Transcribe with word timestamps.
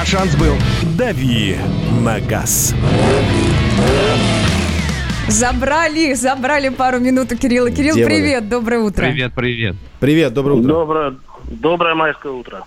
А 0.00 0.04
шанс 0.06 0.34
был. 0.36 0.54
Дави 0.96 1.56
на 2.00 2.20
газ. 2.20 2.74
Забрали, 5.28 6.14
забрали 6.14 6.70
пару 6.70 7.00
минут 7.00 7.32
у 7.32 7.36
Кирилла. 7.36 7.70
Кирилл, 7.70 7.96
Демоны. 7.96 8.14
привет, 8.14 8.48
доброе 8.48 8.80
утро. 8.80 9.04
Привет, 9.04 9.32
привет. 9.34 9.76
Привет, 9.98 10.32
доброе 10.32 10.54
утро. 10.54 10.68
Доброе, 10.68 11.14
доброе 11.50 11.94
майское 11.94 12.32
утро. 12.32 12.64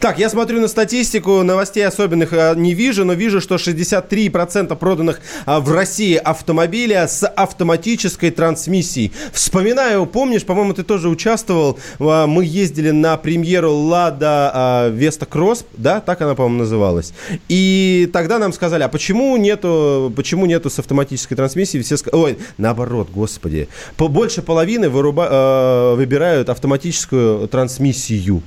Так, 0.00 0.18
я 0.18 0.28
смотрю 0.28 0.60
на 0.60 0.68
статистику, 0.68 1.42
новостей 1.42 1.86
особенных 1.86 2.32
а, 2.32 2.54
не 2.54 2.74
вижу, 2.74 3.04
но 3.04 3.12
вижу, 3.12 3.40
что 3.40 3.56
63% 3.56 4.74
проданных 4.76 5.20
а, 5.46 5.60
в 5.60 5.72
России 5.72 6.16
автомобиля 6.16 7.06
с 7.06 7.26
автоматической 7.26 8.30
трансмиссией. 8.30 9.12
Вспоминаю, 9.32 10.06
помнишь, 10.06 10.44
по-моему, 10.44 10.74
ты 10.74 10.82
тоже 10.82 11.08
участвовал, 11.08 11.78
а, 12.00 12.26
мы 12.26 12.44
ездили 12.44 12.90
на 12.90 13.16
премьеру 13.16 13.72
Лада 13.72 14.50
а, 14.52 14.88
Веста 14.88 15.26
Кросс, 15.26 15.64
да, 15.76 16.00
так 16.00 16.20
она, 16.22 16.34
по-моему, 16.34 16.58
называлась. 16.58 17.12
И 17.48 18.08
тогда 18.12 18.38
нам 18.38 18.52
сказали, 18.52 18.82
а 18.82 18.88
почему 18.88 19.36
нету, 19.36 20.12
почему 20.16 20.46
нету 20.46 20.70
с 20.70 20.78
автоматической 20.78 21.36
трансмиссией? 21.36 21.82
Все 21.84 21.94
ска- 21.94 22.10
Ой, 22.12 22.38
наоборот, 22.56 23.08
господи. 23.12 23.68
По- 23.96 24.08
Больше 24.08 24.42
половины 24.42 24.86
выруба- 24.86 25.28
э, 25.30 25.94
выбирают 25.94 26.48
автоматическую 26.48 27.46
трансмиссию 27.48 28.42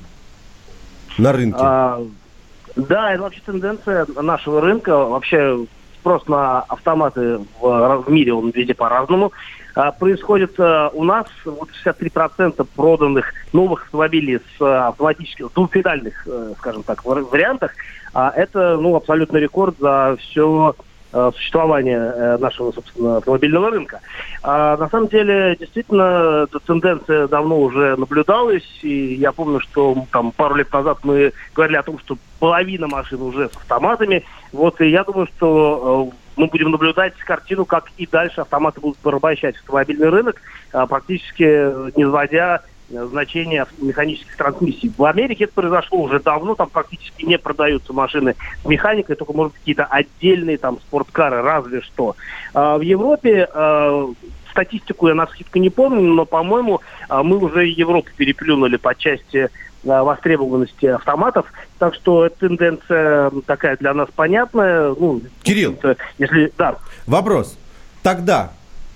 на 1.18 1.32
рынке. 1.32 1.58
А, 1.60 2.02
да, 2.76 3.12
это 3.12 3.22
вообще 3.22 3.40
тенденция 3.44 4.06
нашего 4.20 4.60
рынка. 4.60 4.96
Вообще 4.96 5.66
спрос 6.02 6.26
на 6.26 6.60
автоматы 6.62 7.38
в, 7.60 8.02
в 8.04 8.10
мире, 8.10 8.34
он 8.34 8.50
везде 8.50 8.74
по-разному. 8.74 9.32
А, 9.74 9.92
происходит 9.92 10.54
а, 10.58 10.90
у 10.92 11.04
нас 11.04 11.26
вот 11.44 11.68
63% 11.84 12.66
проданных 12.74 13.32
новых 13.52 13.84
автомобилей 13.84 14.38
с 14.38 14.60
а, 14.60 14.88
автоматических, 14.88 15.52
двухпедальных, 15.54 16.26
э, 16.26 16.54
скажем 16.58 16.82
так, 16.82 17.04
вари- 17.04 17.22
вариантах. 17.22 17.72
А 18.12 18.32
это, 18.34 18.76
ну, 18.76 18.96
абсолютный 18.96 19.40
рекорд 19.40 19.76
за 19.78 20.16
все 20.18 20.74
э, 21.12 21.30
существование 21.34 21.98
э, 21.98 22.38
нашего, 22.38 22.72
собственно, 22.72 23.18
автомобильного 23.18 23.70
рынка. 23.70 24.00
А, 24.42 24.76
на 24.76 24.88
самом 24.88 25.08
деле, 25.08 25.56
действительно, 25.58 26.44
эта 26.44 26.58
тенденция 26.60 27.28
давно 27.28 27.60
уже 27.60 27.96
наблюдалась, 27.96 28.66
и 28.82 29.14
я 29.14 29.32
помню, 29.32 29.60
что 29.60 30.06
там 30.10 30.32
пару 30.32 30.54
лет 30.54 30.72
назад 30.72 30.98
мы 31.02 31.32
говорили 31.54 31.76
о 31.76 31.82
том, 31.82 31.98
что 31.98 32.16
половина 32.38 32.88
машин 32.88 33.22
уже 33.22 33.48
с 33.48 33.56
автоматами. 33.56 34.24
Вот, 34.52 34.80
и 34.80 34.88
я 34.88 35.04
думаю, 35.04 35.26
что 35.36 36.10
э, 36.12 36.16
мы 36.36 36.46
будем 36.46 36.70
наблюдать 36.70 37.14
картину, 37.18 37.64
как 37.64 37.90
и 37.98 38.06
дальше 38.06 38.40
автоматы 38.40 38.80
будут 38.80 38.98
порабощать 38.98 39.56
автомобильный 39.56 40.08
рынок, 40.08 40.40
практически 40.70 41.44
не 41.96 42.04
вводя 42.04 42.62
значение 42.92 43.66
механических 43.78 44.36
трансмиссий. 44.36 44.92
В 44.96 45.04
Америке 45.04 45.44
это 45.44 45.54
произошло 45.54 46.02
уже 46.02 46.20
давно, 46.20 46.54
там 46.54 46.68
практически 46.68 47.24
не 47.24 47.38
продаются 47.38 47.92
машины 47.92 48.34
с 48.62 48.66
механикой, 48.66 49.16
только, 49.16 49.32
может, 49.32 49.54
какие-то 49.54 49.84
отдельные 49.84 50.58
там 50.58 50.78
спорткары, 50.80 51.42
разве 51.42 51.80
что. 51.82 52.16
А, 52.54 52.78
в 52.78 52.82
Европе 52.82 53.48
э, 53.52 54.06
статистику 54.50 55.08
я 55.08 55.14
на 55.14 55.26
скидку 55.26 55.58
не 55.58 55.70
помню, 55.70 56.02
но, 56.02 56.24
по-моему, 56.24 56.80
а, 57.08 57.22
мы 57.22 57.38
уже 57.38 57.66
Европу 57.66 58.08
переплюнули 58.16 58.76
по 58.76 58.94
части 58.94 59.50
а, 59.86 60.04
востребованности 60.04 60.86
автоматов, 60.86 61.46
так 61.78 61.94
что 61.94 62.28
тенденция 62.28 63.30
такая 63.46 63.76
для 63.76 63.94
нас 63.94 64.08
понятная. 64.14 64.94
Ну, 64.98 65.22
Кирилл. 65.42 65.76
Если, 66.18 66.52
да, 66.56 66.76
Вопрос. 67.06 67.58
Тогда 68.02 68.52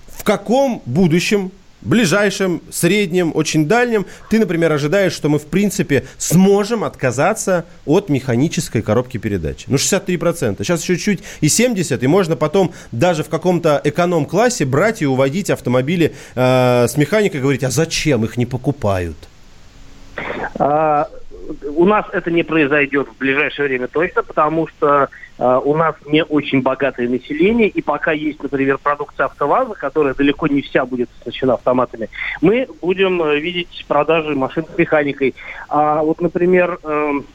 в 0.09 0.25
каком 0.25 0.83
будущем, 0.87 1.51
ближайшем, 1.87 2.63
среднем, 2.71 3.33
очень 3.35 3.67
дальнем, 3.67 4.07
ты, 4.31 4.39
например, 4.39 4.73
ожидаешь, 4.73 5.13
что 5.13 5.29
мы, 5.29 5.39
в 5.39 5.47
принципе, 5.47 6.05
сможем 6.19 6.85
отказаться 6.85 7.65
от 7.85 8.09
механической 8.09 8.83
коробки 8.83 9.19
передач? 9.19 9.65
Ну, 9.67 9.77
63%. 9.77 10.57
Сейчас 10.59 10.83
еще 10.83 10.97
чуть 10.97 11.21
и 11.41 11.47
70%, 11.47 11.99
и 12.03 12.07
можно 12.07 12.37
потом 12.37 12.73
даже 12.93 13.23
в 13.23 13.29
каком-то 13.29 13.81
эконом-классе 13.85 14.65
брать 14.65 15.03
и 15.03 15.07
уводить 15.07 15.51
автомобили 15.51 16.15
э, 16.35 16.87
с 16.89 16.97
механикой 16.97 17.41
говорить, 17.41 17.65
а 17.65 17.71
зачем 17.71 18.25
их 18.25 18.37
не 18.37 18.47
покупают? 18.47 19.17
А, 20.59 21.09
у 21.75 21.85
нас 21.85 22.07
это 22.13 22.31
не 22.31 22.43
произойдет 22.43 23.09
в 23.09 23.19
ближайшее 23.19 23.69
время 23.69 23.89
точно, 23.89 24.23
потому 24.23 24.67
что 24.69 25.09
а, 25.39 25.59
у 25.59 25.77
нас 25.77 25.95
не 26.07 26.25
очень 26.25 26.63
богатое 26.63 27.09
население, 27.09 27.69
и 27.69 27.83
пока 27.83 28.13
есть, 28.13 28.43
например, 28.43 28.79
продукция 28.79 29.27
АвтоВАЗа, 29.27 29.75
которая 29.75 30.15
далеко 30.15 30.47
не 30.47 30.63
вся 30.63 30.87
будет 30.87 31.11
оснащена 31.21 31.55
автоматами, 31.55 32.09
мы 32.41 32.69
будем 32.81 33.23
э, 33.23 33.39
видеть 33.39 33.85
продажи 33.87 34.35
машин 34.35 34.65
с 34.73 34.79
механикой. 34.79 35.35
А 35.69 36.03
вот, 36.03 36.21
например, 36.21 36.79
эм, 36.83 37.27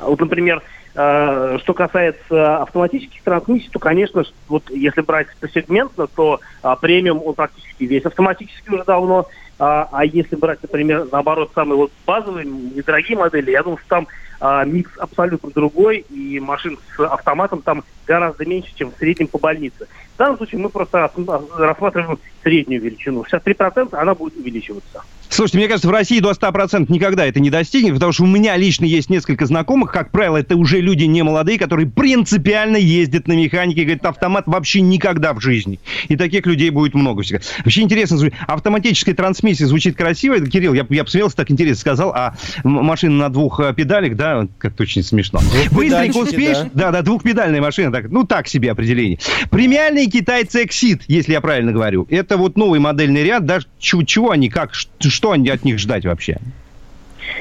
вот, 0.00 0.20
например, 0.20 0.58
э, 0.58 0.75
что 0.96 1.74
касается 1.74 2.62
автоматических 2.62 3.22
трансмиссий, 3.22 3.68
то, 3.70 3.78
конечно, 3.78 4.24
вот 4.48 4.70
если 4.70 5.02
брать 5.02 5.26
посегментно, 5.38 6.06
то 6.06 6.40
а, 6.62 6.74
премиум, 6.76 7.20
он 7.22 7.34
практически 7.34 7.84
весь 7.84 8.04
автоматически 8.06 8.70
уже 8.70 8.82
давно. 8.84 9.28
А, 9.58 9.88
а 9.92 10.06
если 10.06 10.36
брать, 10.36 10.62
например, 10.62 11.06
наоборот, 11.12 11.50
самые 11.54 11.76
вот 11.76 11.92
базовые, 12.06 12.46
недорогие 12.46 13.18
модели, 13.18 13.50
я 13.50 13.62
думаю, 13.62 13.78
что 13.78 13.88
там 13.88 14.06
а, 14.40 14.64
микс 14.64 14.90
абсолютно 14.98 15.50
другой, 15.50 15.98
и 16.08 16.40
машин 16.40 16.78
с 16.96 17.00
автоматом 17.00 17.60
там 17.60 17.84
гораздо 18.06 18.46
меньше, 18.46 18.74
чем 18.74 18.90
в 18.90 18.96
среднем 18.96 19.28
по 19.28 19.38
больнице. 19.38 19.88
В 20.14 20.18
данном 20.18 20.38
случае 20.38 20.60
мы 20.60 20.70
просто 20.70 20.98
рас- 20.98 21.50
рассматриваем 21.58 22.18
среднюю 22.42 22.80
величину. 22.80 23.22
63% 23.30 23.94
она 23.94 24.14
будет 24.14 24.36
увеличиваться. 24.36 25.02
Слушайте, 25.36 25.58
мне 25.58 25.68
кажется, 25.68 25.88
в 25.88 25.90
России 25.90 26.18
до 26.20 26.30
100% 26.30 26.86
никогда 26.90 27.26
это 27.26 27.40
не 27.40 27.50
достигнет, 27.50 27.92
потому 27.92 28.10
что 28.10 28.22
у 28.24 28.26
меня 28.26 28.56
лично 28.56 28.86
есть 28.86 29.10
несколько 29.10 29.44
знакомых, 29.44 29.92
как 29.92 30.10
правило, 30.10 30.38
это 30.38 30.56
уже 30.56 30.80
люди 30.80 31.04
не 31.04 31.22
молодые, 31.22 31.58
которые 31.58 31.86
принципиально 31.90 32.78
ездят 32.78 33.28
на 33.28 33.34
механике, 33.34 33.82
говорят, 33.82 34.06
автомат 34.06 34.44
вообще 34.46 34.80
никогда 34.80 35.34
в 35.34 35.42
жизни. 35.42 35.78
И 36.08 36.16
таких 36.16 36.46
людей 36.46 36.70
будет 36.70 36.94
много 36.94 37.22
всегда. 37.22 37.42
Вообще 37.58 37.82
интересно, 37.82 38.30
автоматическая 38.46 39.14
трансмиссия 39.14 39.66
звучит 39.66 39.94
красиво. 39.94 40.40
Кирилл, 40.40 40.72
я, 40.72 40.86
я 40.88 41.04
посмеялся, 41.04 41.36
так 41.36 41.50
интересно 41.50 41.80
сказал, 41.82 42.12
а 42.14 42.34
машина 42.64 43.16
на 43.24 43.28
двух 43.28 43.60
э, 43.60 43.74
педалях, 43.74 44.16
да, 44.16 44.48
как-то 44.56 44.84
очень 44.84 45.02
смешно. 45.02 45.40
Быстренько 45.70 46.16
успеешь? 46.16 46.56
да. 46.72 46.86
Да, 46.86 46.92
да, 46.92 47.02
двухпедальная 47.02 47.60
машина, 47.60 47.92
так, 47.92 48.08
ну 48.08 48.24
так 48.24 48.48
себе 48.48 48.70
определение. 48.70 49.18
Премиальный 49.50 50.06
китайцы 50.06 50.64
Exit, 50.64 51.02
если 51.08 51.32
я 51.32 51.42
правильно 51.42 51.72
говорю. 51.72 52.06
Это 52.08 52.38
вот 52.38 52.56
новый 52.56 52.80
модельный 52.80 53.22
ряд, 53.22 53.44
даже 53.44 53.66
чего, 53.78 54.02
чего 54.02 54.30
они, 54.30 54.48
как, 54.48 54.72
ш- 54.72 54.88
что 55.26 55.32
они 55.32 55.48
от 55.48 55.64
них 55.64 55.78
ждать 55.80 56.04
вообще? 56.04 56.36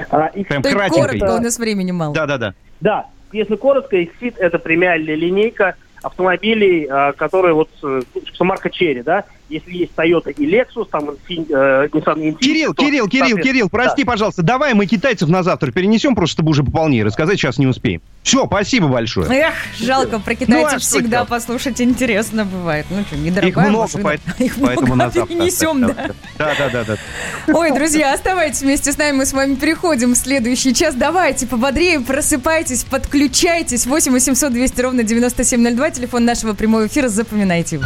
А, 0.09 0.25
их 0.27 0.47
Прям 0.47 0.63
кратенько. 0.63 1.07
коротко, 1.07 1.35
у 1.35 1.41
нас 1.41 1.59
времени 1.59 1.91
мало. 1.91 2.15
Да-да-да. 2.15 2.55
Да, 2.79 3.05
если 3.31 3.55
коротко, 3.55 3.95
Exit 3.95 4.35
это 4.39 4.57
премиальная 4.57 5.13
линейка 5.13 5.75
автомобилей, 6.01 6.87
а, 6.89 7.13
которые 7.13 7.53
вот, 7.53 7.69
э, 7.83 8.01
марка 8.39 8.69
Cherry, 8.69 9.03
да, 9.03 9.25
если 9.49 9.71
есть 9.71 9.91
Toyota 9.95 10.31
и 10.31 10.45
Lexus, 10.47 10.87
там 10.91 11.09
Infin- 11.09 11.47
э, 11.49 11.87
Nissan 11.93 12.15
Infiniti, 12.17 12.37
Кирилл, 12.39 12.73
то, 12.73 12.83
Кирилл, 12.83 13.07
Кирилл, 13.07 13.37
Кирилл, 13.37 13.69
прости, 13.69 14.03
да. 14.03 14.11
пожалуйста, 14.11 14.41
давай 14.43 14.73
мы 14.73 14.85
китайцев 14.85 15.29
на 15.29 15.43
завтра 15.43 15.71
перенесем, 15.71 16.15
просто 16.15 16.33
чтобы 16.33 16.51
уже 16.51 16.63
пополнее 16.63 17.03
рассказать, 17.03 17.37
сейчас 17.37 17.57
не 17.57 17.67
успеем. 17.67 18.01
Все, 18.23 18.45
спасибо 18.47 18.87
большое. 18.87 19.27
Эх, 19.29 19.53
жалко, 19.79 20.19
про 20.19 20.33
Ну, 20.33 20.37
китайцев 20.39 20.73
а 20.73 20.79
что 20.79 20.89
всегда 20.89 21.09
делать? 21.17 21.29
послушать 21.29 21.79
интересно 21.81 22.45
бывает. 22.45 22.85
Ну 22.89 23.03
что, 23.07 23.15
недорогая 23.17 23.49
Их 23.65 23.69
много, 23.69 23.81
машина. 23.83 24.03
поэтому, 24.03 24.35
Их 24.39 24.55
поэтому 24.59 24.85
много, 24.87 25.03
на 25.03 25.09
завтра 25.11 25.35
перенесем, 25.35 25.81
да. 25.81 25.87
оставим. 25.89 26.15
Да-да-да. 26.37 26.97
Ой, 27.53 27.71
друзья, 27.71 28.13
оставайтесь 28.13 28.61
вместе 28.61 28.91
с 28.91 28.97
нами, 28.97 29.17
мы 29.17 29.25
с 29.25 29.33
вами 29.33 29.55
переходим 29.55 30.13
в 30.13 30.17
следующий 30.17 30.73
час. 30.73 30.95
Давайте 30.95 31.45
пободрее, 31.47 31.99
просыпайтесь, 31.99 32.83
подключайтесь. 32.83 33.85
8 33.85 34.11
800 34.11 34.51
200 34.53 34.81
ровно 34.81 35.03
9702, 35.03 35.91
телефон 35.91 36.25
нашего 36.25 36.53
прямого 36.53 36.87
эфира, 36.87 37.07
запоминайте 37.09 37.75
его. 37.75 37.85